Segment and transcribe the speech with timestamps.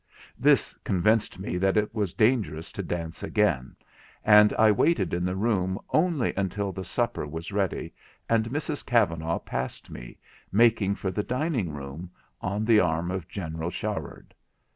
[0.39, 3.75] This convinced me that it was dangerous to dance again,
[4.23, 7.93] and I waited in the room only until the supper was ready,
[8.27, 10.17] and Mrs Kavanagh passed me,
[10.51, 12.09] making for the dining room,
[12.41, 14.33] on the arm of General Sharard.